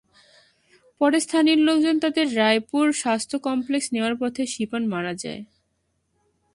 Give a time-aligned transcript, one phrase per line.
[1.01, 5.41] পরে স্থানীয় লোকজন তাঁদের রায়পুর স্বাস্থ্য কমপ্লেক্সে নেওয়ার পথে শিপন মারা যায়।